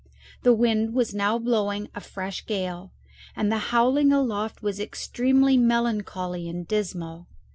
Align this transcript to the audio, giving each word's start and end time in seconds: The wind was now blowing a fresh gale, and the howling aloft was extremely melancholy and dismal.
The 0.41 0.51
wind 0.51 0.95
was 0.95 1.13
now 1.13 1.37
blowing 1.37 1.87
a 1.93 2.01
fresh 2.01 2.47
gale, 2.47 2.91
and 3.35 3.51
the 3.51 3.59
howling 3.69 4.11
aloft 4.11 4.63
was 4.63 4.79
extremely 4.79 5.57
melancholy 5.57 6.49
and 6.49 6.67
dismal. 6.67 7.27